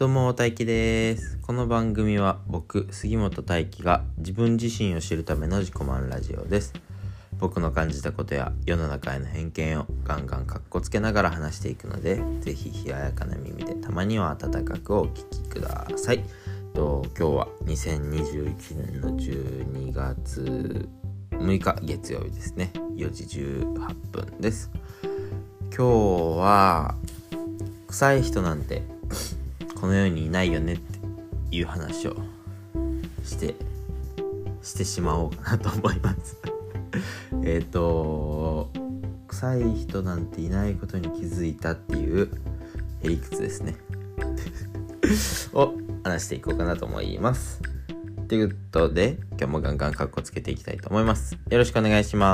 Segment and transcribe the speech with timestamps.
[0.00, 1.36] どうも大輝です。
[1.42, 6.72] この番組は僕杉本大輝が自分自身を知るための自己満ラジオです。
[7.38, 16.24] 僕の感じたことや世の中への偏見をガンガンかっこつけながら話していくのでぜひ冷ややかな耳でたまには温かくお聞きください。
[16.72, 20.88] と今日は2021年の12月
[21.32, 22.72] 6日月曜日ですね。
[22.96, 24.70] 4時18分です。
[25.76, 26.94] 今日は
[27.88, 28.82] 臭い人なんて
[29.80, 30.98] この世にいないよねって
[31.56, 32.14] いう話を
[33.24, 33.54] して
[34.62, 36.36] してしまおうかなと思います。
[37.42, 38.70] えっと
[39.28, 42.28] 臭い人なんていないことに気づいたっていう
[43.02, 43.76] へりくつですね。
[45.54, 45.72] を
[46.04, 47.62] 話していこうかなと思います。
[48.28, 51.38] ということで今日もガンガンカッコつけていきたいと思います。
[51.48, 52.26] よろしくお願いしま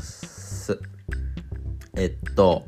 [0.00, 0.80] す。
[1.94, 2.66] えっと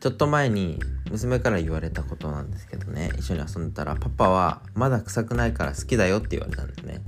[0.00, 3.10] ちょっと前に娘から言われたことなんですけどね。
[3.18, 7.02] 一緒に遊んでたらパパはまだ臭くないから好きだよって言われたんですね。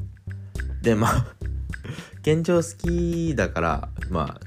[0.82, 1.26] でまあ
[2.20, 4.40] 現状好きだからまあ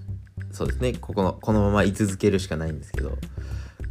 [0.51, 0.93] そうですね。
[0.93, 3.17] ここのこのまま居続けるしかないんですけど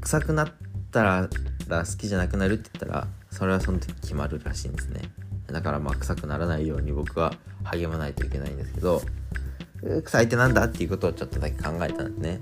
[0.02, 0.52] 臭くなっ
[0.92, 1.28] たら
[1.68, 5.02] 好きじゃなくなるって言ったらそれはその時決まるらしいんですね。
[5.48, 9.02] だからまあ臭くならないように僕は励まないといけないんですけど
[10.04, 10.64] 臭いってなんだ？
[10.66, 12.40] っていうことをちょっとだけ考えたんですね。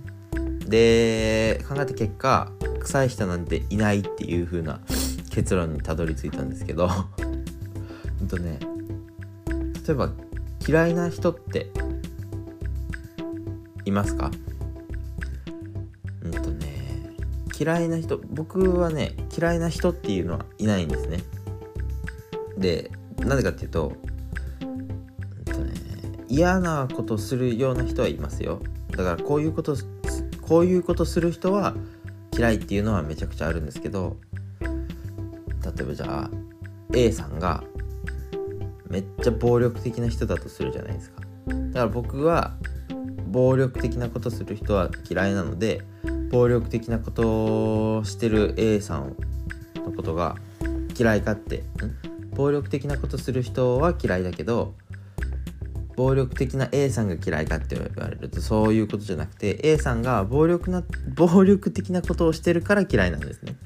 [0.67, 4.81] で考えた結果臭い人なんていないっていう風な
[5.31, 6.89] 結論にたどり着いたんですけど
[8.21, 8.59] うんとね
[9.87, 10.11] 例えば
[10.67, 11.71] 嫌いな人って
[13.85, 14.31] いますか？
[16.23, 17.17] うんとね
[17.59, 21.25] 嫌いな人僕はね嫌いな人っていうのはいないんですね。
[22.57, 23.93] でなぜかっていうと,、
[24.61, 25.73] うんとね、
[26.29, 28.61] 嫌なことするような人はいますよ。
[28.91, 29.77] だからこういうこと
[30.43, 31.75] こういうことする人は
[32.37, 34.17] 嫌いっていうのはめちゃくちゃあるんですけど
[34.61, 36.31] 例えばじゃあ
[36.95, 37.65] A さんが
[38.89, 41.23] めっちゃ暴力的な人だとするじゃないですか。
[41.49, 42.55] だから僕は
[43.29, 45.83] 暴力的なことする人は嫌いなので
[46.31, 49.17] 暴力的なことをしてる A さん
[49.77, 50.37] のことが
[50.99, 51.65] 嫌いかって
[52.35, 54.75] 暴力的なことする人は嫌いだけど
[55.97, 60.83] 暴力的な A さんが嫌いかって言われるとそういうことじゃなくて A さんが暴力な
[61.15, 63.57] 暴力的なことをしてるから嫌いなんですね。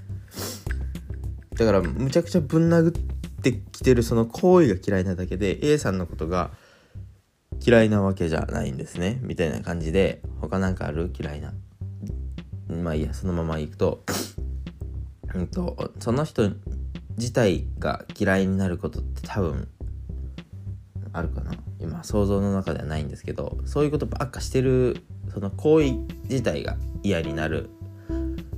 [1.54, 2.92] だからむちゃくちゃぶん殴っ
[3.42, 6.50] てきてるその行為が嫌いなだけで A さんのことが
[7.64, 9.18] 嫌いなわけじゃないんですね。
[9.22, 11.10] みたいな感じで他なんかある？
[11.18, 11.54] 嫌いな。
[12.68, 14.04] まあいいやそのままいくと。
[15.34, 16.50] うんとその人
[17.16, 19.68] 自体が嫌いになることって多分
[21.12, 21.52] あるかな。
[21.86, 25.92] 今想像の中ではないんですけどそういうことばっかしてるその行為
[26.24, 27.70] 自体が嫌になる。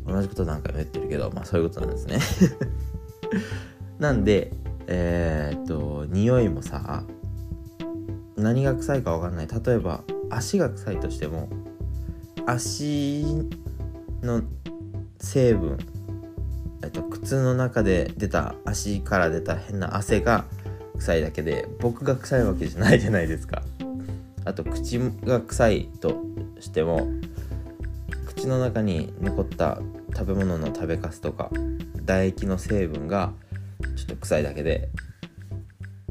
[0.06, 2.18] 同じこと何回も言ってるけどまあそういうことなんですね。
[4.00, 4.52] なんで
[4.86, 7.04] えー、っと匂いもさ
[8.36, 9.48] 何が臭いか分かんない。
[9.48, 11.50] 例えば足が臭いとしても
[12.46, 13.22] 足
[14.22, 14.42] の
[15.20, 15.76] 成分
[16.82, 20.46] えっと靴の中で出た足から出た変な汗が
[20.98, 23.62] 臭いだけで僕が臭いわけじゃないじゃないですか。
[24.44, 26.22] あと口が臭いと
[26.60, 27.06] しても
[28.26, 29.78] 口の中に残った
[30.14, 31.50] 食べ物の食べかすとか
[32.06, 33.32] 唾液の成分が
[33.96, 34.88] ちょっと臭いだけで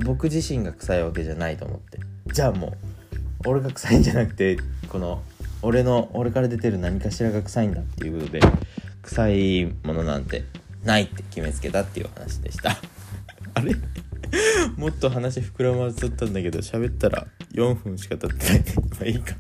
[0.06, 2.00] 僕自身が臭いわけじゃないと思って。
[2.34, 4.58] じゃあもう俺が臭いんじゃなくて
[4.90, 5.22] この
[5.62, 8.40] 俺の俺から出てる何かしらが臭いんだっていうことで
[9.02, 10.44] 臭いものなんて
[10.84, 12.78] ないって決めつけたっていう話でした。
[13.56, 13.74] あれ？
[14.78, 18.64] もっと話膨らまだったんだけど喋ったら4分しか経ってない。
[18.92, 19.36] まあいいか。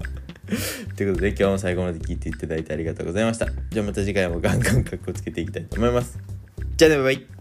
[0.95, 3.47] ということで今日も最後まで聞いていただいてありがとうございました。
[3.69, 6.17] じゃあまた次回もガンガンカッコつけていきたいと思います。
[6.77, 7.36] じゃあねバイバイ。